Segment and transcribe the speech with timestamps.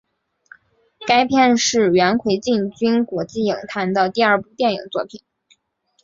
[1.05, 5.21] 该片是元奎进军国际影坛的第二部电影作品。